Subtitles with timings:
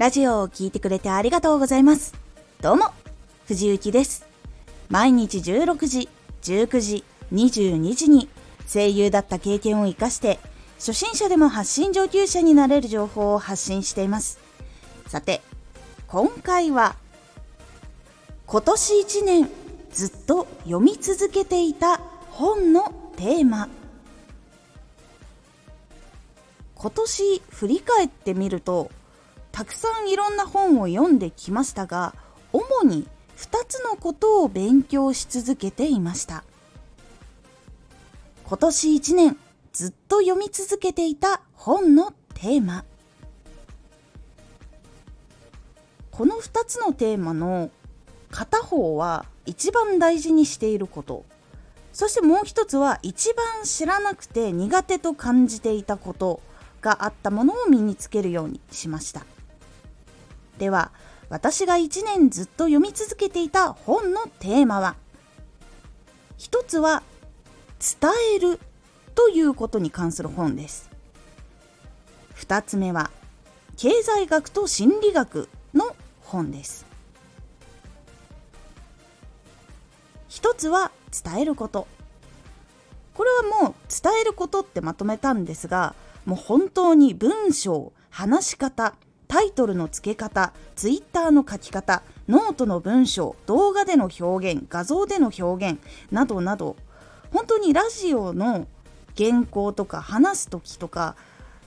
[0.00, 2.14] ラジオを聴いてくれてありがとうございます。
[2.62, 2.86] どうも、
[3.46, 4.26] 藤幸です。
[4.88, 6.08] 毎日16時、
[6.40, 7.04] 19時、
[7.34, 8.30] 22時に
[8.66, 10.38] 声優だった経験を活かして
[10.78, 14.38] 初心者でも発信上級者になれる情報を発信しています。
[15.06, 15.42] さて、
[16.06, 16.96] 今回は
[18.46, 19.50] 今年1年
[19.92, 21.98] ずっと読み続けていた
[22.30, 23.68] 本のテーマ
[26.74, 28.90] 今年振り返ってみると
[29.52, 32.14] たくさんいろんな本を読んできましたが
[32.52, 36.44] 主に2つのことを勉強し続けていました。
[38.44, 39.36] 今年1年
[39.72, 42.84] ずっと読み続けていた本のテーマ。
[46.10, 47.70] この2つのテーマの
[48.30, 51.24] 片方は一番大事にしていること。
[51.92, 56.40] そしてもう一つは一番知らなくて苦手と感じていたこと
[56.80, 59.24] があったものを身につけるようにしました。
[60.60, 60.92] では
[61.30, 64.94] 私が1年ずっと読み続けていた本のテーマは
[66.36, 67.02] 一つは
[67.80, 68.60] 伝える
[69.14, 70.90] ということに関する本です。
[72.36, 73.10] 2つ目は
[73.78, 76.84] 経済学と心理学の本です。
[80.28, 80.90] 1つは
[81.24, 81.86] 伝えること。
[83.14, 85.94] これはもう伝えることってまとめたんですが
[86.26, 88.94] もう本当に文章話し方
[89.30, 96.74] タイトルの付け方ツイッターの書き方ノートの文章動画での表現画像での表現などなど
[97.32, 98.66] 本当にラジオの
[99.16, 101.14] 原稿とか話す時とか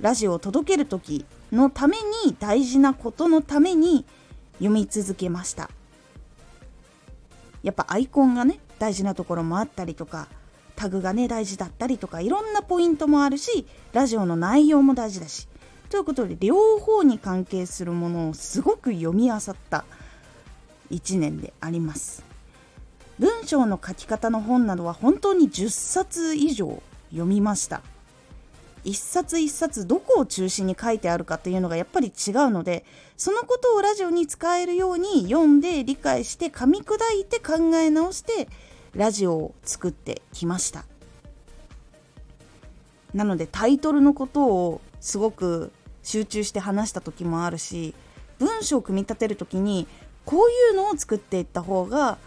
[0.00, 4.06] ラジオを届ける時のために大事なことのために
[4.54, 5.68] 読み続けました。
[7.62, 10.28] やっぱアイコンがね大事なところもあったりとか
[10.76, 15.46] タグがね大事だったりとかいろんなポイントもあるしラジオの内容も大事だし
[15.90, 19.38] ということで両方に関係するものをすごく読み漁っ
[19.68, 19.84] た
[20.90, 22.22] 1年であります。
[23.18, 27.82] 文章の書き方の本などは本当に10冊以上読みました。
[28.84, 32.86] 一冊一冊どこを中心に書いてあるかというのがやっぱり違うので
[33.18, 38.48] そのことをラジオに使えるように読んで理解して噛み砕いて考え直して
[38.94, 40.84] ラジオを作ってきました。
[43.12, 45.72] なのでタイトルのことをすごく
[46.02, 47.94] 集中して話した時もあるし
[48.38, 49.86] 文章を組み立てる時に
[50.24, 52.18] こういうのを作っていった方が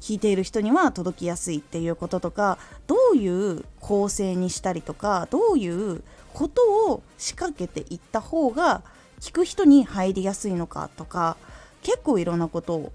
[0.00, 8.82] 聞いている人には届きやすいっていうこととかどういう構成にしたりとかどういうことを仕掛けていった方が
[9.20, 11.36] 聞く人に入りやすいのかとか
[11.82, 12.92] 結構いろんなことを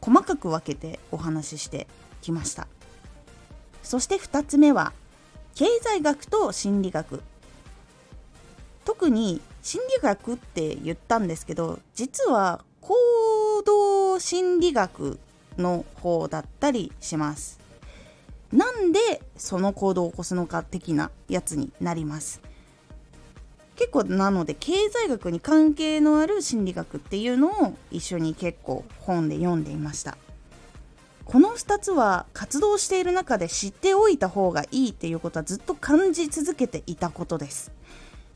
[0.00, 1.86] 細かく分けてお話しして
[2.20, 2.66] きました。
[3.82, 4.92] そして2つ目は
[5.54, 7.22] 経済学と心理学。
[8.84, 12.94] 特に心理学って言ったんですけど実は行
[13.64, 15.18] 動心理学
[15.56, 17.60] の方だったりします。
[18.52, 22.40] なんでその行動を起こすのか的なやつになります。
[23.76, 30.18] 結構なので経済学に関係のある心理学っていうのを一緒に結構本で読んでいました。
[31.24, 37.70] この2つは活動している中で知っておいた方がいいっていうことはずっと感じ続けていたことです。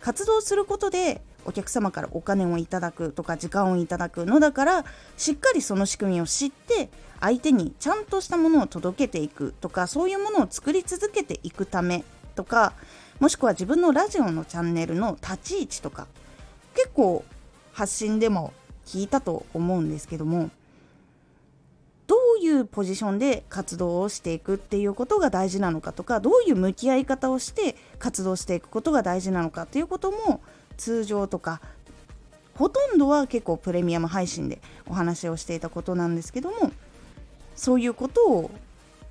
[0.07, 4.85] 活動することでお客様からお金をいただくとか時間をいただくのだから
[5.17, 12.05] しっかりその仕組みを知って相手にちゃんとしたものを届けていくとかそういうものを作り続けていくため
[12.37, 12.75] とか
[13.19, 16.07] もしくは自分のラジオのチャンネルの立ち位置とか
[16.77, 17.25] 結構
[17.73, 18.53] 発信でも
[18.85, 20.51] 聞いたと思うんですけども
[22.47, 30.41] いうポジションで活動をしていくっていうことが大事なのかとかどういう向き合い方をして活動していくことが大事なのかっていうことも
[30.77, 31.61] 通常とか
[32.55, 36.73] ほとんどは結構プレミアム配信でお話をしていたことなんですけども
[37.55, 38.51] そういうことを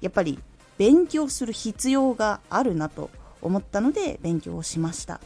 [0.02, 0.40] やっぱり
[0.78, 3.10] 勉強する必要があるなと
[3.42, 5.20] 思ったので勉強をしました。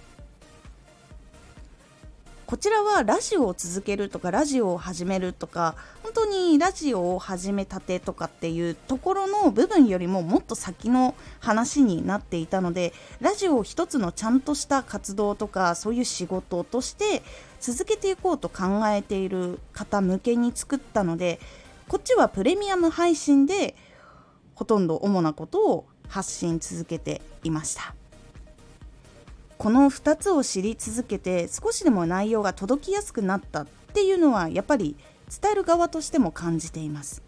[2.49, 12.91] こちらはラジオを続けるとかラジオを始めるとか本当にラジオを始めたてとかっていうところの部分よりももっと先の話になっていたので
[13.21, 17.21] ラジオを一つのちゃんとした活動とかそういう仕事として
[17.59, 21.39] 続けていこうと考えている方向けに作ったので
[21.87, 23.75] こっちはプレミアム配信で
[24.55, 27.98] ほとんど主なことを発信続けていました。
[29.59, 34.95] この2つを知り続けて少しでも内容が届きやすくなったっていうのはやっぱり
[35.29, 37.21] 伝える側としても感じています。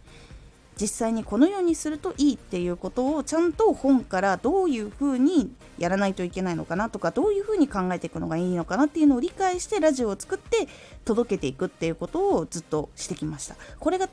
[0.79, 10.69] 実際にこのようにするといいっていうことをちゃんと本からどういうふうにやらないといけないのかなとかどういうふうに考えていくのがいいのかなっていうのを理解してラジオを作って
[11.03, 13.57] 届けていくっていうことをずっとしてきました。
[13.77, 14.07] これが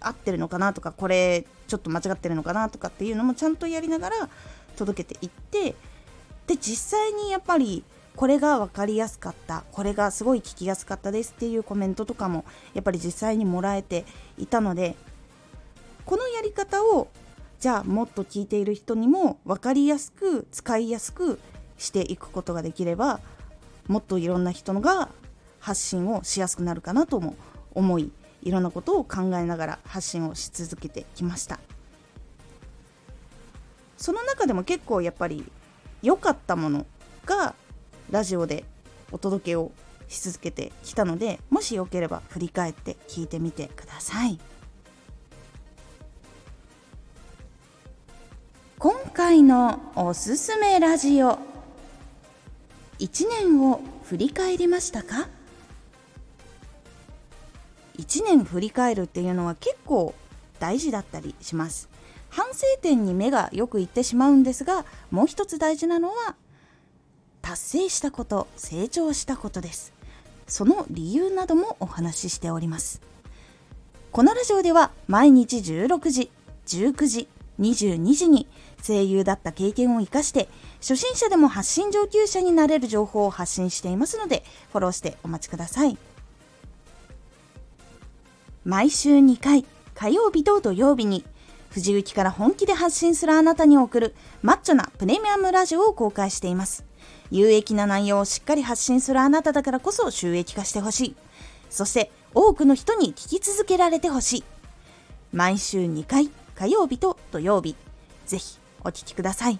[0.00, 4.28] 合ってるのかなとかこれちょっと間違ってるのかなとかっていうのもちゃんとやりながら
[4.76, 5.76] 届けていって
[6.46, 7.84] で実際にやっぱり
[8.16, 12.44] これが分かりやすかったこれがすごい聞きやすかったですっていうコメントとかも
[12.74, 14.04] やっぱり実際にもらえて
[14.38, 14.94] いたので
[16.04, 17.08] このやり方を
[17.58, 21.40] じゃあもっと聞いている人にも分かりやすく使いやすく
[21.78, 23.20] していくことができれば
[23.88, 25.08] もっといろんな人が
[25.60, 27.34] 発信をしやすくなるかなとも
[27.74, 28.12] 思い
[28.42, 31.58] いろんなことを考えながら発信をし続けてきました。
[33.96, 35.50] その中でも結構やっぱり
[36.04, 36.86] 良かったもの
[37.24, 37.54] が
[38.10, 38.64] ラジオで
[39.10, 39.72] お届けを
[40.06, 44.38] し続けてきたのでもしよければ振り返って聞いてみてください。
[48.78, 51.38] 今回のおすすめラジオ
[52.98, 55.26] 1年を振り返りましたか
[57.96, 60.14] ？1年振り返るっていうのは結構
[60.60, 61.88] 大事だったりします
[62.34, 66.34] 反省点に目がよくいってしまうんですがもう一つ大事なのは
[67.42, 69.92] 達成したこと成長したことです。
[70.48, 73.00] その理由などもお話ししております。
[74.10, 76.30] このラジオでは毎日16時
[76.66, 77.28] 19時
[77.60, 78.48] 22時に
[78.84, 80.48] 声優だった経験を生かして
[80.80, 84.42] 初心者でも発信上級者になれる情報を発信していますので
[84.72, 85.96] フォローしてお待ちください。
[88.64, 89.64] 毎週2回
[89.94, 91.24] 火曜日と土曜日に
[91.74, 96.84] 藤雪から本気で発信するあなたに送るマッチョなプレミアムラジオを公開しています
[97.30, 101.16] 有益な内容をしっかり発信するあなただからこそ収益化してほしい
[101.70, 104.44] そして多くの人に聞き続けられてほしい
[105.32, 107.74] 毎週2回火曜日と土曜日
[108.26, 109.58] ぜひお聴きください。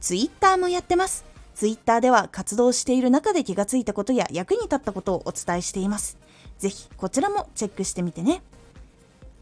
[0.00, 1.24] ツイッターもやってます。
[1.54, 6.18] ツイッターでは活動している中で気がついたことや役に立ったことをお伝えしています。
[6.58, 8.42] ぜひこちらもチェックしてみてね。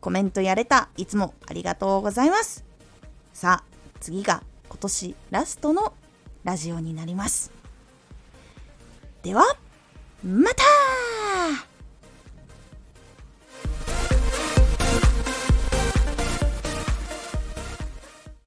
[0.06, 2.64] コメントやれた、いつもありがとうございます。
[3.32, 5.94] さあ、次が今年ラストの
[6.44, 7.50] ラジオになります。
[9.25, 9.43] では、
[10.25, 10.62] また